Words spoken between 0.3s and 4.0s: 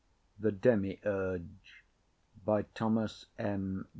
_the Demi Urge By THOMAS M.